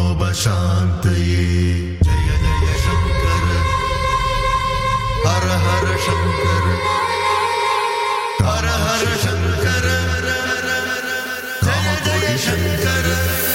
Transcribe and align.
जय 2.04 2.26
जय 2.42 2.74
शङ्कर। 2.84 3.44
हर 5.26 5.44
हर 5.64 5.86
शङ्कर। 6.06 6.64
हर 8.46 8.66
हर 8.84 9.04
शङ्कर। 9.24 9.86
जय 11.64 11.86
जय 12.04 12.38
शङ्कर। 12.38 13.53